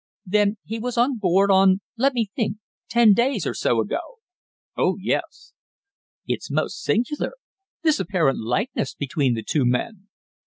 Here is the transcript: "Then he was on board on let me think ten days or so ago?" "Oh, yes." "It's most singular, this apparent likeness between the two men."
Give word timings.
"Then 0.25 0.57
he 0.63 0.79
was 0.79 0.97
on 0.97 1.19
board 1.19 1.51
on 1.51 1.81
let 1.95 2.15
me 2.15 2.31
think 2.35 2.57
ten 2.89 3.13
days 3.13 3.45
or 3.45 3.53
so 3.53 3.79
ago?" 3.79 3.99
"Oh, 4.75 4.97
yes." 4.99 5.53
"It's 6.25 6.49
most 6.49 6.81
singular, 6.81 7.33
this 7.83 7.99
apparent 7.99 8.39
likeness 8.43 8.95
between 8.95 9.35
the 9.35 9.43
two 9.43 9.63
men." 9.63 10.07